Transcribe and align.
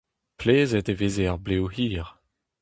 Plezhet 0.39 0.91
e 0.93 0.95
veze 0.99 1.25
ar 1.31 1.39
blev 1.45 1.65
hir. 1.75 2.07